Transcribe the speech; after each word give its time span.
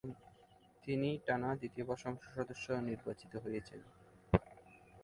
তিনি 0.83 1.09
টানা 1.25 1.49
দ্বিতীয়বার 1.55 1.97
সংসদ 1.97 2.29
সদস্য 2.35 2.67
নির্বাচিত 2.89 3.33
হয়েছেন। 3.43 3.79